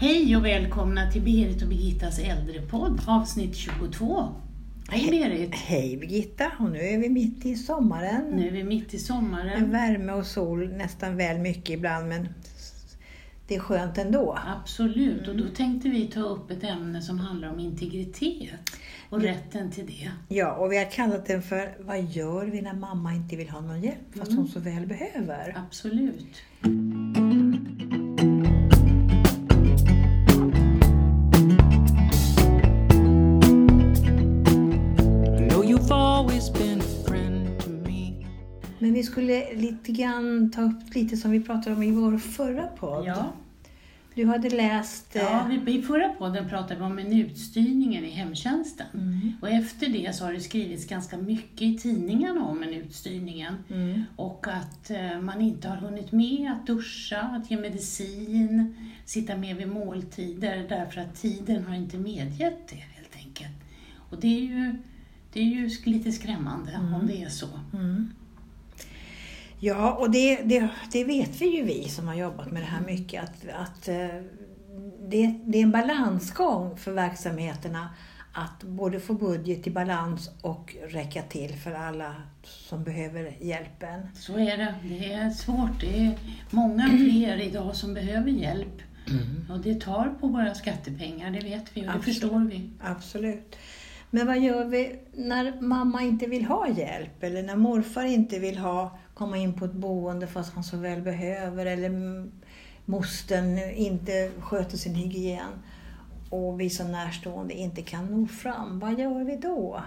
[0.00, 4.28] Hej och välkomna till Berit och Birgittas äldrepodd avsnitt 22.
[4.88, 5.54] Hej Berit!
[5.54, 6.52] Hej Birgitta!
[6.58, 8.24] Och nu är vi mitt i sommaren.
[8.30, 9.70] Nu är vi mitt i En sommaren.
[9.70, 12.28] värme och sol nästan väl mycket ibland men
[13.48, 14.38] det är skönt ändå.
[14.46, 18.50] Absolut, och då tänkte vi ta upp ett ämne som handlar om integritet
[19.10, 20.10] och rätten till det.
[20.28, 23.60] Ja, och vi har kallat den för Vad gör vi när mamma inte vill ha
[23.60, 25.56] någon hjälp fast hon så väl behöver?
[25.66, 26.36] Absolut.
[39.10, 43.06] Skulle lite grann ta upp lite som vi pratade om i vår förra podd.
[43.06, 43.32] Ja,
[44.14, 45.16] Du hade läst...
[45.16, 48.86] eh, ja vi, i förra podden pratade vi om minutstyrningen i hemtjänsten.
[48.94, 49.32] Mm.
[49.40, 53.54] Och efter det så har det skrivits ganska mycket i tidningarna om minutstyrningen.
[53.70, 54.02] Mm.
[54.16, 58.74] Och att eh, man inte har hunnit med att duscha, att ge medicin,
[59.04, 63.54] sitta med vid måltider därför att tiden har inte medgett det helt enkelt.
[64.10, 64.74] Och det är ju,
[65.32, 67.48] det är ju lite skrämmande om det är så.
[69.62, 69.76] Mm.
[69.76, 72.80] Ja, och det, det, det vet vi ju vi som har jobbat med det här
[72.80, 74.22] mycket att, att eh,
[75.08, 77.88] det, det är en balansgång för verksamheterna
[78.32, 84.00] att både få budget i balans och räcka till för alla som behöver hjälpen.
[84.14, 84.74] Så är det.
[84.82, 85.80] Det är svårt.
[85.80, 86.18] Det är
[86.50, 88.82] många fler idag som behöver hjälp.
[89.50, 92.04] Och det tar på våra skattepengar, det vet vi och det Absolut.
[92.04, 92.70] förstår vi.
[92.80, 93.56] Absolut.
[94.10, 98.58] Men vad gör vi när mamma inte vill ha hjälp eller när morfar inte vill
[98.58, 102.32] ha komma in på ett boende fast han så väl behöver eller m-
[102.84, 105.48] mostern inte sköter sin hygien
[106.30, 108.78] och vi som närstående inte kan nå fram.
[108.78, 109.82] Vad gör vi då?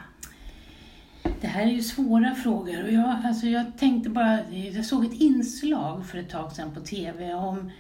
[1.42, 5.14] Det här är ju svåra frågor och jag, alltså jag tänkte bara, jag såg ett
[5.22, 7.72] inslag för ett tag sedan på TV om,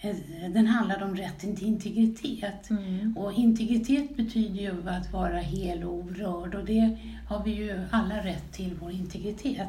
[0.00, 0.16] eh,
[0.50, 2.68] den handlade om rätten till integritet.
[3.16, 8.16] Och integritet betyder ju att vara hel och orörd och det har vi ju alla
[8.24, 9.68] rätt till, vår integritet.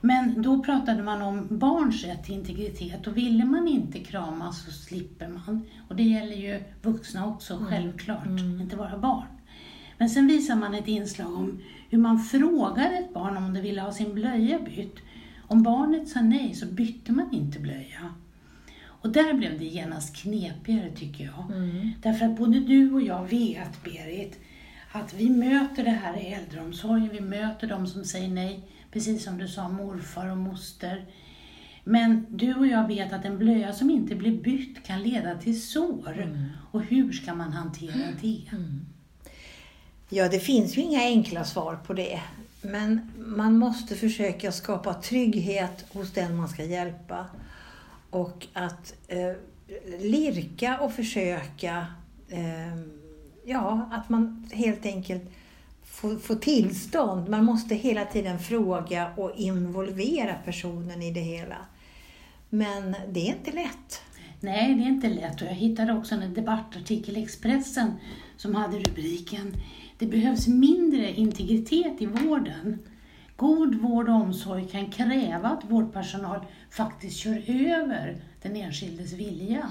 [0.00, 4.70] Men då pratade man om barns rätt till integritet och ville man inte kramas så
[4.70, 5.62] slipper man.
[5.88, 8.26] Och det gäller ju vuxna också, självklart,
[8.60, 9.26] inte bara barn.
[9.98, 11.58] Men sen visar man ett inslag om
[11.90, 14.96] hur man frågar ett barn om det ville ha sin blöja bytt.
[15.46, 18.14] Om barnet sa nej så bytte man inte blöja.
[18.82, 21.44] Och där blev det genast knepigare tycker jag.
[22.02, 24.38] Därför att både du och jag vet, Berit,
[24.92, 27.08] att vi möter det här i äldreomsorgen.
[27.12, 28.60] Vi möter de som säger nej,
[28.92, 31.06] precis som du sa, morfar och moster.
[31.84, 35.62] Men du och jag vet att en blöja som inte blir bytt kan leda till
[35.62, 36.36] sår.
[36.70, 38.42] Och hur ska man hantera det?
[40.08, 42.20] Ja, det finns ju inga enkla svar på det.
[42.62, 47.26] Men man måste försöka skapa trygghet hos den man ska hjälpa.
[48.10, 49.32] Och att eh,
[50.00, 51.86] lirka och försöka,
[52.28, 52.76] eh,
[53.44, 55.22] ja, att man helt enkelt
[55.84, 57.28] får, får tillstånd.
[57.28, 61.56] Man måste hela tiden fråga och involvera personen i det hela.
[62.50, 64.02] Men det är inte lätt.
[64.40, 65.42] Nej, det är inte lätt.
[65.42, 67.92] Och jag hittade också en debattartikel i Expressen
[68.36, 69.56] som hade rubriken
[69.98, 72.78] Det behövs mindre integritet i vården.
[73.40, 76.40] God vård och omsorg kan kräva att vårdpersonal
[76.70, 79.70] faktiskt kör över den enskildes vilja.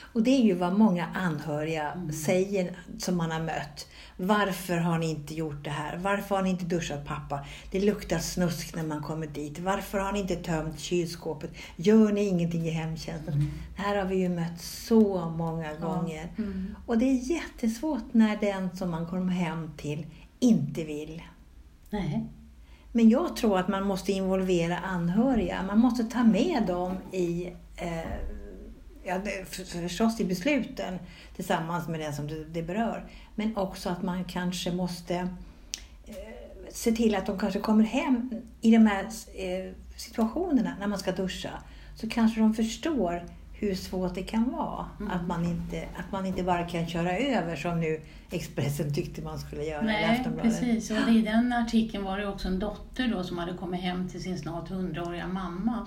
[0.00, 3.86] Och det är ju vad många anhöriga säger som man har mött.
[4.16, 5.96] Varför har ni inte gjort det här?
[5.96, 7.46] Varför har ni inte duschat pappa?
[7.70, 9.58] Det luktar snusk när man kommer dit.
[9.58, 11.50] Varför har ni inte tömt kylskåpet?
[11.76, 13.50] Gör ni ingenting i hemtjänsten?
[13.76, 16.32] Det här har vi ju mött så många gånger.
[16.86, 20.06] Och det är jättesvårt när den som man kommer hem till
[20.40, 21.22] inte vill.
[21.90, 22.28] Nej.
[22.96, 25.62] Men jag tror att man måste involvera anhöriga.
[25.62, 28.10] Man måste ta med dem i, eh,
[29.04, 30.98] ja, förstås i besluten
[31.34, 33.04] tillsammans med den som det, det berör.
[33.34, 35.14] Men också att man kanske måste
[36.04, 36.14] eh,
[36.70, 38.30] se till att de kanske kommer hem
[38.60, 39.04] i de här
[39.34, 41.50] eh, situationerna när man ska duscha.
[41.94, 43.24] Så kanske de förstår
[43.58, 44.86] hur svårt det kan vara.
[45.10, 48.00] Att, man inte, att man inte bara kan köra över som nu
[48.30, 49.82] Expressen tyckte man skulle göra.
[49.82, 50.90] Nej, precis.
[50.90, 54.22] Och i den artikeln var det också en dotter då som hade kommit hem till
[54.22, 55.86] sin snart hundraåriga mamma.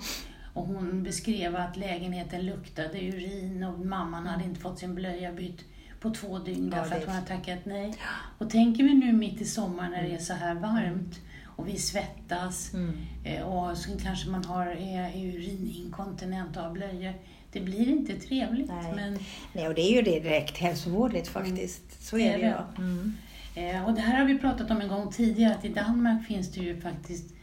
[0.54, 5.64] Och hon beskrev att lägenheten luktade urin och mamman hade inte fått sin blöja bytt
[6.00, 7.94] på två dygn Ja, därför det- att hon hade tackat nej.
[8.38, 11.76] Och tänker vi nu mitt i sommaren när det är så här varmt och vi
[11.78, 12.92] svettas Mm.
[13.24, 17.14] eh, och så kanske man har är urininkontinent och har blöjor.
[17.52, 18.68] Det blir inte trevligt.
[18.68, 18.92] Nej.
[18.96, 19.18] Men
[19.52, 22.02] Nej, och det är ju det direkt hälsovådligt faktiskt.
[22.02, 22.84] Så är Det det ju.
[22.84, 23.12] Mm.
[23.54, 26.52] Eh, och det här har vi pratat om en gång tidigare, att i Danmark finns
[26.52, 27.34] det ju faktiskt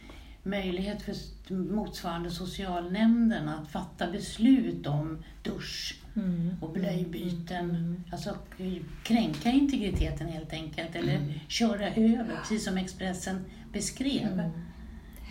[0.42, 1.14] möjlighet för
[1.54, 6.50] motsvarande socialnämnden att fatta beslut om dusch Mm.
[6.60, 8.04] och blöjbyten.
[8.12, 8.36] Alltså
[9.02, 11.32] kränka integriteten helt enkelt eller Mm.
[11.48, 14.50] köra över, precis som Expressen beskrev.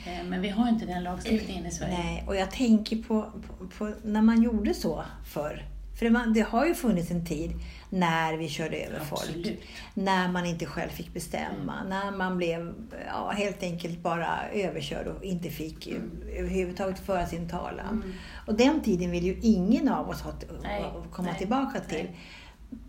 [0.06, 1.98] Eh, Men vi har inte den lagstiftningen i Sverige.
[1.98, 5.66] Nej, och jag tänker på, på, på när man gjorde så förr.
[5.98, 7.54] För det, man, det har ju funnits en tid
[7.90, 9.22] när vi körde över folk.
[9.22, 9.62] Absolut.
[9.94, 11.84] När man inte själv fick bestämma.
[11.90, 12.74] När man blev
[13.08, 16.12] ja, helt enkelt bara överkörd och inte fick mm.
[16.38, 18.14] överhuvudtaget föra sin talan.
[18.48, 20.32] Och den tiden vill ju ingen av oss ha,
[20.64, 21.98] Nej, komma nej, tillbaka till.
[21.98, 22.20] nej.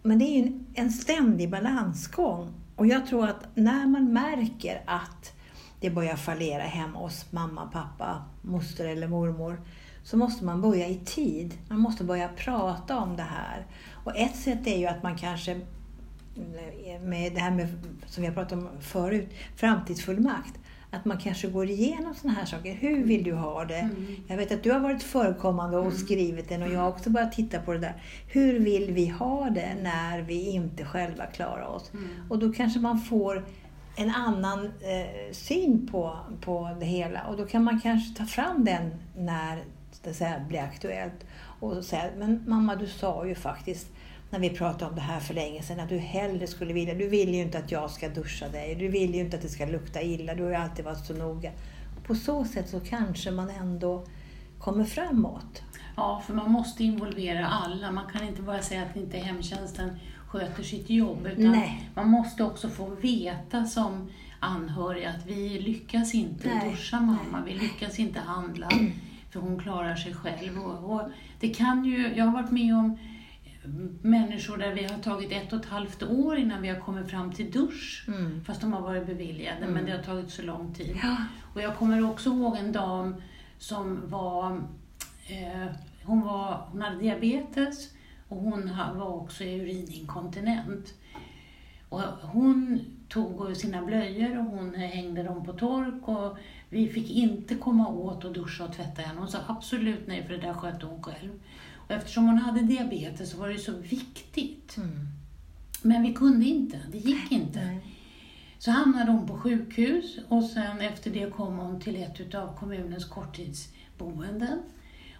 [0.02, 2.52] Men det är ju en, en ständig balansgång.
[2.76, 5.32] Och jag tror att när man märker att
[5.80, 9.60] det börjar fallera hemma hos mamma, pappa, moster eller mormor
[10.02, 11.58] så måste man börja i tid.
[11.68, 13.66] Man måste börja prata om det här.
[14.04, 15.60] Och ett sätt är ju att man kanske,
[17.02, 17.68] med det här med,
[18.06, 20.54] som vi har pratat om förut, framtidsfullmakt.
[20.90, 22.74] Att man kanske går igenom sådana här saker.
[22.74, 23.88] Hur vill du ha det?
[24.26, 27.32] Jag vet att du har varit förekommande och skrivit den och jag har också börjat
[27.32, 28.02] titta på det där.
[28.28, 31.90] Hur vill vi ha det när vi inte själva klarar oss?
[32.28, 33.44] Och då kanske man får
[33.98, 38.64] en annan eh, syn på, på det hela och då kan man kanske ta fram
[38.64, 39.64] den när
[40.02, 41.26] det så här blir aktuellt
[41.60, 43.86] och säga, men mamma du sa ju faktiskt
[44.30, 47.08] när vi pratade om det här för länge sedan att du hellre skulle vilja, du
[47.08, 49.66] vill ju inte att jag ska duscha dig, du vill ju inte att det ska
[49.66, 51.52] lukta illa, du har ju alltid varit så noga.
[52.06, 54.04] På så sätt så kanske man ändå
[54.58, 55.62] kommer framåt.
[55.96, 57.92] Ja, för man måste involvera alla.
[57.92, 59.90] Man kan inte bara säga att inte hemtjänsten
[60.28, 61.26] sköter sitt jobb.
[61.26, 61.90] Utan Nej.
[61.94, 64.08] man måste också få veta som
[64.40, 68.68] anhörig att vi lyckas inte Nej, duscha mamma, vi lyckas inte handla
[69.30, 70.58] för hon klarar sig själv.
[70.58, 71.10] Och, och
[71.40, 72.98] det kan ju, jag har varit med om
[74.02, 77.32] människor där vi har tagit ett och ett halvt år innan vi har kommit fram
[77.32, 78.04] till dusch.
[78.08, 78.44] Mm.
[78.44, 80.98] Fast de har varit beviljade, men det har tagit så lång tid.
[81.02, 81.16] Ja.
[81.54, 83.14] Och jag kommer också ihåg en dam
[83.58, 84.56] som var,
[85.28, 85.74] eh,
[86.04, 87.97] hon, var hon hade diabetes
[88.28, 90.94] och hon var också urininkontinent.
[91.88, 96.38] Och hon tog sina blöjor och hon hängde dem på tork och
[96.68, 99.20] vi fick inte komma åt och duscha och tvätta henne.
[99.20, 101.30] Hon sa absolut nej för det där skötte hon själv.
[101.74, 104.76] Och eftersom hon hade diabetes så var det så viktigt.
[104.76, 105.08] Mm.
[105.82, 107.64] Men vi kunde inte, det gick inte.
[107.64, 107.86] Nej.
[108.58, 113.04] Så hamnade hon på sjukhus och sen efter det kom hon till ett av kommunens
[113.04, 114.58] korttidsboenden.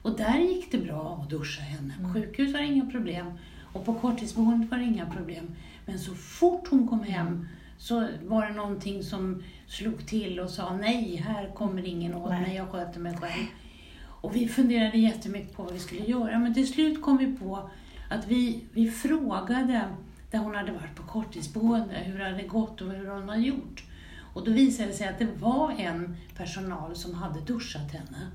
[0.09, 1.95] Och där gick det bra att duscha henne.
[2.03, 3.33] På sjukhus var det inga problem
[3.73, 5.55] och på korttidsboendet var det inga problem.
[5.87, 10.77] Men så fort hon kom hem så var det någonting som slog till och sa
[10.77, 13.47] nej, här kommer ingen åt mig, jag sköter mig själv.
[14.05, 17.71] Och vi funderade jättemycket på vad vi skulle göra, men till slut kom vi på
[18.11, 19.85] att vi, vi frågade
[20.31, 23.85] där hon hade varit på korttidsboende hur det hade gått och hur hon hade gjort.
[24.35, 28.31] Och då visade det sig att det var en personal som hade duschat henne.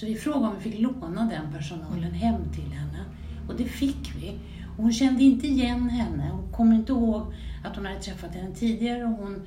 [0.00, 3.04] Så vi frågade om vi fick låna den personalen hem till henne.
[3.48, 4.38] Och det fick vi.
[4.76, 6.30] Och hon kände inte igen henne.
[6.32, 9.04] Hon kom inte ihåg att hon hade träffat henne tidigare.
[9.04, 9.46] Och hon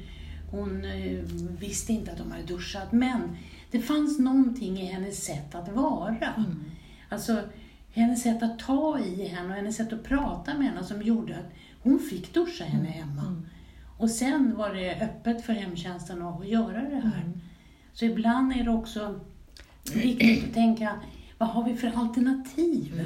[0.52, 1.20] hon eh,
[1.60, 2.92] visste inte att de hade duschat.
[2.92, 3.38] Men
[3.72, 6.46] det fanns någonting i hennes sätt att vara.
[7.10, 7.42] Alltså
[7.92, 11.36] hennes sätt att ta i henne och hennes sätt att prata med henne som gjorde
[11.36, 11.54] att
[11.84, 13.42] hon fick duscha henne hemma.
[13.98, 17.32] Och sen var det öppet för hemtjänsten att göra det här.
[17.94, 19.20] Så ibland är det också
[19.84, 21.00] viktigt att tänka,
[21.38, 23.06] vad har vi för alternativ?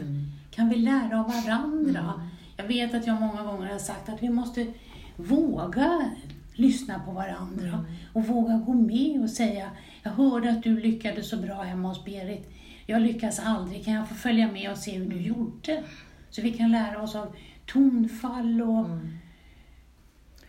[0.51, 2.13] Kan vi lära av varandra?
[2.57, 4.67] Jag vet att jag många gånger har sagt att vi måste
[5.15, 6.09] våga
[6.53, 9.69] lyssna på varandra och våga gå med och säga,
[10.03, 12.49] jag hörde att du lyckades så bra hemma hos Berit.
[12.85, 15.83] Jag lyckas aldrig, kan jag få följa med och se hur du gjorde?
[16.29, 18.87] Så vi kan lära oss av tonfall och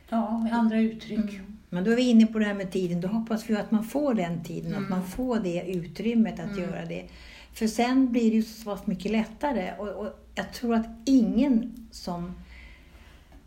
[0.08, 1.40] ja, andra uttryck.
[1.70, 3.00] Men då är vi inne på det här med tiden.
[3.00, 4.84] Då hoppas vi att man får den tiden, Mm.
[4.84, 7.04] att man får det utrymmet att göra det.
[7.52, 9.72] För sen blir det ju så mycket lättare.
[9.78, 12.32] Och, och jag tror att ingen som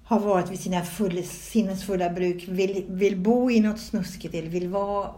[0.03, 4.67] har varit vid sina full, sinnesfulla bruk vill, vill bo i något snuskigt eller vill
[4.67, 5.09] vara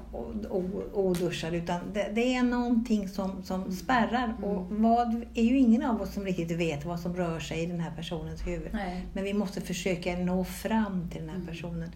[0.93, 1.53] oduschad.
[1.55, 4.35] Utan det, det är någonting som, som spärrar.
[4.43, 7.65] Och vad, är ju ingen av oss som riktigt vet vad som rör sig i
[7.65, 8.69] den här personens huvud.
[8.73, 9.05] Nej.
[9.13, 11.91] Men vi måste försöka nå fram till den här personen.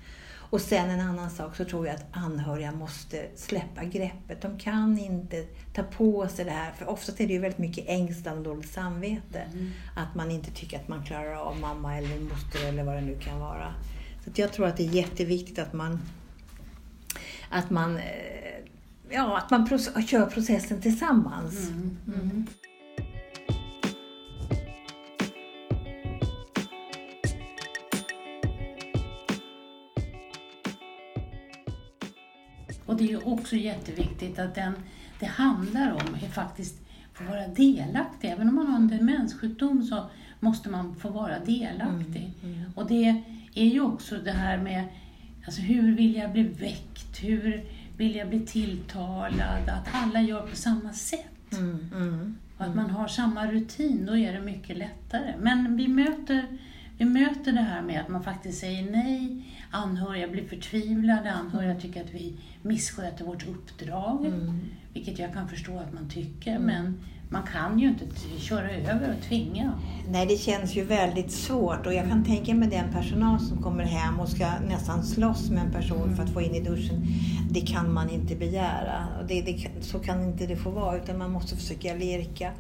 [0.50, 4.42] Och sen en annan sak så tror jag att anhöriga måste släppa greppet.
[4.42, 6.72] De kan inte ta på sig det här.
[6.72, 9.44] För oftast är det ju väldigt mycket ängslan och dåligt samvete.
[9.96, 13.20] Att man inte tycker att man klarar av mamma eller moster eller vad det nu
[13.20, 13.74] kan vara.
[14.26, 16.00] Så jag tror att det är jätteviktigt att man
[17.50, 18.04] att man, eh,
[19.10, 19.68] ja, att man
[20.08, 21.72] kör processen tillsammans.
[32.88, 34.74] Och det är också jätteviktigt att den
[35.20, 36.82] det handlar om är faktiskt
[37.14, 38.30] få vara delaktig.
[38.30, 42.32] Även om man har en demenssjukdom så måste man få vara delaktig.
[42.44, 44.84] Mm, Och det är ju också det här med
[45.46, 47.24] alltså hur vill jag bli väckt?
[47.24, 47.64] Hur
[47.98, 49.70] vill jag bli tilltalad?
[49.70, 51.52] Att alla gör på samma sätt.
[51.52, 52.38] Mm, mm.
[52.58, 55.34] Och att man har samma rutin, då är det mycket lättare.
[55.40, 56.46] Men vi möter,
[56.98, 59.44] vi möter det här med att man faktiskt säger nej.
[59.72, 64.26] Anhöriga blir förtvivlade, anhöriga tycker att vi missköter vårt uppdrag.
[64.26, 64.60] Mm.
[64.94, 67.00] Vilket jag kan förstå att man tycker, men
[67.30, 68.06] man kan ju inte
[68.38, 69.74] köra över och tvinga.
[70.10, 73.84] Nej, det känns ju väldigt svårt och jag kan tänka mig den personal som kommer
[73.84, 77.08] hem och ska nästan slåss med en person för att få in i duschen.
[77.50, 79.08] Det kan man inte begära.
[79.20, 82.52] Och Det, det, så kan inte det få vara utan man måste försöka lirka.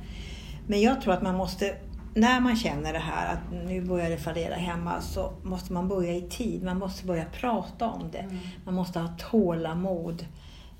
[0.67, 1.75] Men jag tror att man måste,
[2.17, 6.13] när man känner det här att nu börjar det fallera hemma så måste man börja
[6.13, 6.63] i tid.
[6.63, 8.25] Man måste börja prata om det.
[8.65, 10.25] Man måste ha tålamod.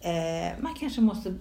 [0.02, 1.34] Eh, man kanske måste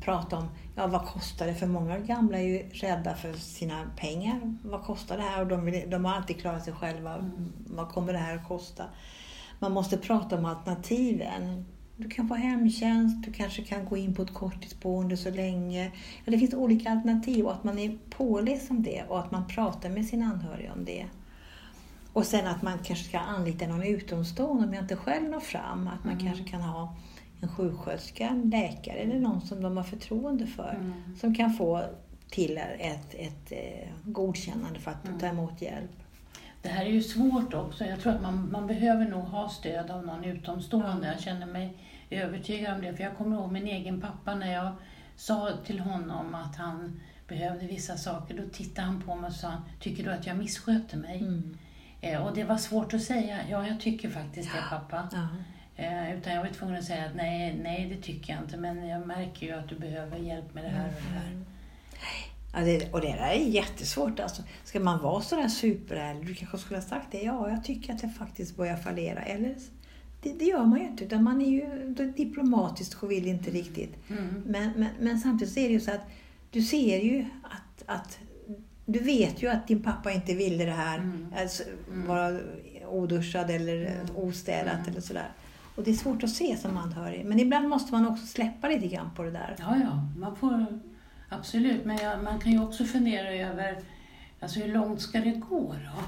[0.00, 1.54] prata om ja, vad kostar det?
[1.54, 4.56] För många gamla är ju rädda för sina pengar.
[4.64, 5.40] Vad kostar det här?
[5.40, 7.30] Och de, vill, de har alltid klarat sig själva.
[7.66, 8.84] Vad kommer det här att kosta?
[9.58, 11.64] Man måste prata om alternativen.
[11.96, 15.92] Du kan få hemtjänst, du kanske kan gå in på ett korttidsboende så länge.
[16.24, 19.48] Ja, det finns olika alternativ och att man är påläst om det och att man
[19.48, 21.06] pratar med sin anhöriga om det.
[22.12, 25.88] Och sen att man kanske ska anlita någon utomstående om jag inte själv når fram.
[25.88, 26.96] Att man kanske kan ha
[27.40, 30.92] en sjuksköterska, en läkare eller någon som de har förtroende för.
[31.20, 31.82] Som kan få
[32.30, 36.05] till ett, ett eh, godkännande för att ta emot hjälp.
[36.66, 37.84] Det här är ju svårt också.
[37.84, 41.06] Jag tror att man, man behöver nog ha stöd av någon utomstående.
[41.06, 41.78] Jag känner mig
[42.10, 42.96] övertygad om det.
[42.96, 44.72] För jag kommer ihåg min egen pappa när jag
[45.16, 48.36] sa till honom att han behövde vissa saker.
[48.36, 51.18] Då tittade han på mig och sa, tycker du att jag missköter mig?
[51.18, 51.58] Mm.
[52.00, 55.08] Eh, och det var svårt att säga, ja jag tycker faktiskt det pappa.
[55.12, 55.28] Ja.
[55.84, 58.56] Eh, utan jag var tvungen att säga att nej, nej det tycker jag inte.
[58.56, 61.30] Men jag märker ju att du behöver hjälp med det här och det här.
[61.30, 64.20] Ja, det, och det där är jättesvårt.
[64.20, 67.92] Alltså, ska man vara sådär superärlig, du kanske skulle ha sagt det, ja, jag tycker
[67.92, 69.22] att det faktiskt börjar fallera.
[69.22, 69.54] Eller,
[70.22, 73.94] det, det gör man ju inte, utan man är ju diplomatisk och vill inte riktigt.
[74.08, 74.42] Mm.
[74.46, 76.06] Men, men, men samtidigt är det ju så att
[76.50, 78.18] du ser ju att, att
[78.86, 81.26] du vet ju att din pappa inte ville det här, Mm.
[81.42, 81.62] alltså,
[82.06, 82.38] vara
[82.88, 85.28] oduschad eller ostädat eller sådär.
[85.76, 87.24] Och det är svårt att se som anhörig.
[87.24, 89.56] Men ibland måste man också släppa lite grann på det där.
[89.58, 90.66] Ja, ja, man får
[91.28, 91.84] absolut.
[91.84, 93.78] Men jag, man kan ju också fundera över
[94.40, 96.02] alltså hur långt ska det gå då?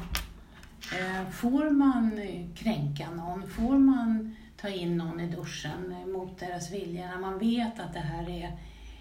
[0.96, 2.20] Eh, får man
[2.54, 3.50] kränka någon?
[3.50, 8.00] Får man ta in någon i duschen mot deras vilja när man vet att det
[8.00, 8.52] här är,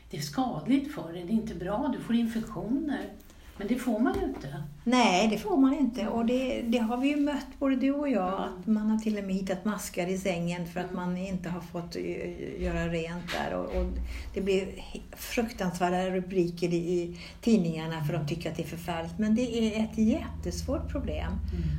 [0.09, 1.23] det är skadligt för dig?
[1.23, 3.09] Det är inte bra, du får infektioner.
[3.57, 4.63] Men det får man ju inte.
[4.83, 6.07] Nej, det får man inte.
[6.07, 9.17] Och det, det har vi ju mött, både du och jag, att man har till
[9.17, 13.31] och med hittat maskar i sängen för att man inte har fått eh, göra rent
[13.31, 13.57] där.
[13.57, 13.85] Och, och
[14.33, 14.67] det blir
[15.11, 19.19] fruktansvärda rubriker i, i tidningarna för de tycker att det är förfärligt.
[19.19, 21.31] Men det är ett jättesvårt problem.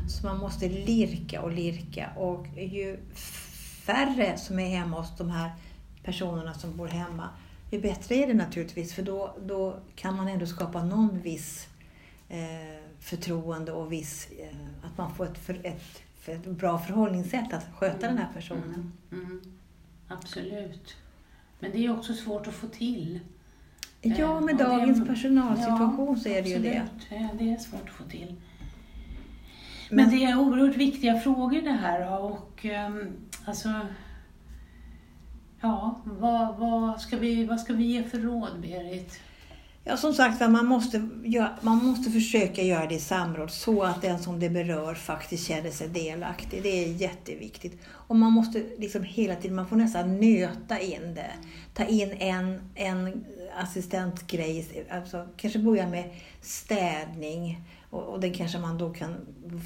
[0.09, 2.11] Så man måste lirka och lirka.
[2.17, 2.99] Och ju
[3.85, 5.51] färre som är hemma hos de här
[6.03, 7.29] personerna som bor hemma,
[7.71, 8.93] ju bättre är det naturligtvis.
[8.95, 11.69] För då, då kan man ändå skapa någon viss
[12.29, 12.39] eh,
[13.01, 14.57] förtroende och viss, eh,
[14.87, 18.93] att man får ett, för, ett, för ett bra förhållningssätt att sköta den här personen.
[19.13, 19.41] Mm, mm,
[20.09, 20.97] absolut.
[21.61, 23.21] Men det är också svårt att få till.
[24.03, 26.83] Ja, Eh, med det- dagens personalsituation Ja, så är det ju det.
[26.95, 27.23] absolut.
[27.23, 28.35] Ja, det är svårt att få till.
[29.91, 33.13] Men, det är oerhört viktiga frågor det här och ehm,
[33.45, 33.69] alltså
[35.61, 39.21] Ja, vad, vad, ska vi, vad ska vi ge för råd, Berit?
[39.85, 43.83] Ja, som sagt var, man måste, göra, man måste försöka göra det i samråd så
[43.83, 46.63] att den som det berör faktiskt känner sig delaktig.
[46.63, 47.81] Det är jätteviktigt.
[47.89, 51.33] Och man måste liksom hela tiden, man får nästan nöta in det.
[51.75, 53.25] Ta in en, en
[53.57, 56.11] assistentgrej, alltså kanske börja med
[56.41, 59.17] städning och, och den kanske man då kan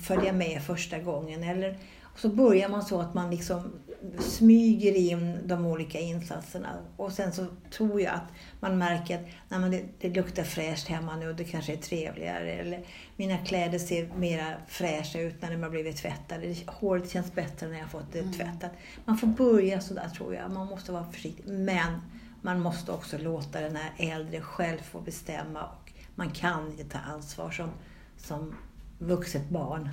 [0.07, 1.43] följa med första gången.
[1.43, 3.73] Eller, och så börjar man så att man liksom
[4.19, 6.69] smyger in de olika insatserna.
[6.97, 10.89] Och sen så tror jag att man märker att nej, men det, det luktar fräscht
[10.89, 12.53] hemma nu och det kanske är trevligare.
[12.53, 12.85] Eller
[13.17, 16.55] mina kläder ser mera fräscha ut när de har blivit tvättade.
[16.67, 18.71] Håret känns bättre när jag har fått det tvättat.
[19.05, 20.51] Man får börja sådär tror jag.
[20.51, 21.45] Man måste vara försiktig.
[21.47, 22.01] Men
[22.43, 25.63] man måste också låta den här äldre själv få bestämma.
[25.65, 27.71] Och man kan inte ta ansvar som,
[28.17, 28.55] som
[28.99, 29.89] vuxet barn.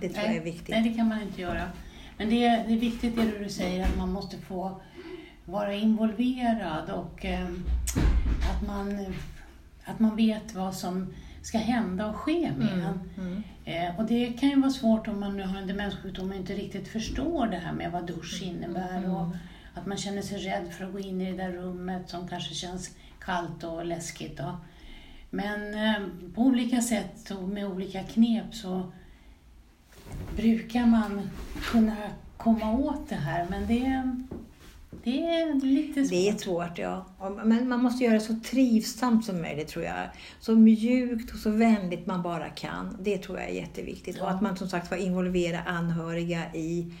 [0.00, 0.68] Det tror jag är viktigt.
[0.68, 1.70] Nej, det kan man inte göra.
[2.18, 4.80] Men det är, det är viktigt det du säger, att man måste få
[5.44, 7.48] vara involverad och eh,
[8.50, 9.14] att, man,
[9.84, 13.00] att man vet vad som ska hända och ske med en.
[13.18, 13.42] Mm.
[13.64, 16.54] Eh, och det kan ju vara svårt om man nu har en demenssjukdom och inte
[16.54, 19.26] riktigt förstår det här med vad dusch innebär och
[19.74, 22.54] att man känner sig rädd för att gå in i det där rummet som kanske
[22.54, 24.40] känns kallt och läskigt.
[24.40, 24.54] Och,
[25.30, 28.92] Men eh, på olika sätt och med olika knep så
[30.36, 31.30] brukar man
[31.70, 31.96] kunna
[32.36, 33.46] komma åt det här.
[33.50, 34.10] Men det,
[35.04, 36.10] det är lite svårt.
[36.10, 37.06] Det är svårt, ja.
[37.18, 39.94] Och- Men man måste göra det så trivsamt som möjligt, tror jag.
[40.40, 42.96] Så mjukt och så vänligt man bara kan.
[43.00, 44.16] Det tror jag är jätteviktigt.
[44.20, 44.30] Och Ja.
[44.30, 46.92] att man som sagt var involverar anhöriga i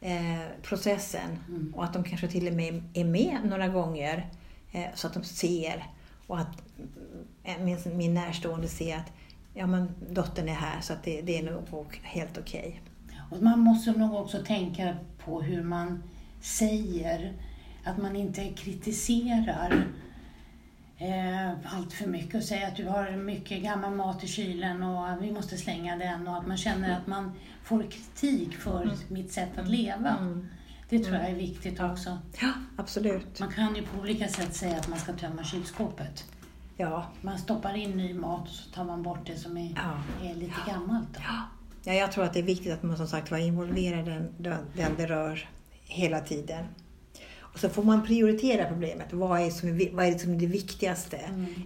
[0.00, 1.38] eh, processen.
[1.48, 1.74] Mm.
[1.76, 4.26] Och att de kanske till och med är med några gånger
[4.72, 5.84] eh, så att de ser.
[6.26, 6.62] Och att
[7.60, 9.12] min, min närstående ser att
[9.54, 12.82] ja, men dottern är här så att det, det är nog helt okej.
[13.30, 16.02] Och man måste nog också tänka på hur man
[16.40, 17.32] säger.
[17.84, 19.86] Att man inte kritiserar
[20.98, 25.22] eh, allt för mycket och säger att du har mycket gammal mat i kylen och
[25.22, 27.32] vi måste slänga den och att man känner att man
[27.62, 30.16] får kritik för mitt sätt att leva.
[30.18, 30.48] Mm.
[30.88, 32.18] Det tror jag är viktigt också.
[32.40, 33.40] Ja, absolut.
[33.40, 36.24] Man kan ju på olika sätt säga att man ska tömma kylskåpet.
[36.76, 40.26] Ja, Man stoppar in ny mat och så tar man bort det som är, Ja.
[40.30, 41.08] är lite gammalt.
[41.14, 41.20] Då.
[41.84, 44.34] Ja, jag tror att det är viktigt att man som sagt var involverar den,
[44.76, 45.48] den, det rör
[45.84, 46.64] hela tiden.
[47.38, 49.12] Och så får man prioritera problemet.
[49.12, 51.16] Vad är, som vad är det som är det viktigaste?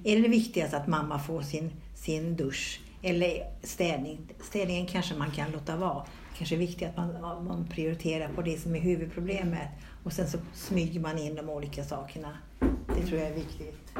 [0.04, 2.80] Är det det viktigaste att mamma får sin, sin dusch?
[3.02, 4.18] Eller städning?
[4.40, 6.04] Städningen kanske man kan låta vara.
[6.36, 9.68] Kanske är viktigt att man, man prioriterar på det som är huvudproblemet.
[10.04, 12.38] Och sen så smyger man in de olika sakerna.
[12.96, 13.92] Det tror jag är viktigt.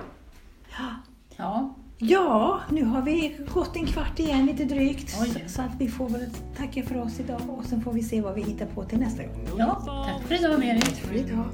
[1.37, 5.17] Ja, Ja, nu har vi gått en kvart igen lite drygt.
[5.23, 5.45] Oj.
[5.47, 6.21] Så, att vi får väl
[6.57, 9.23] tacka för oss idag och sen får vi se vad vi hittar på till nästa
[9.23, 9.47] gång.
[9.59, 10.99] ja tack för idag Berit.
[10.99, 11.45] För idag.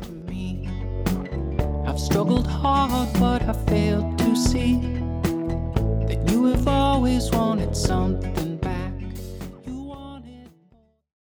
[1.87, 4.75] I've struggled hard, but I failed to see
[6.09, 8.54] that you have always wanted something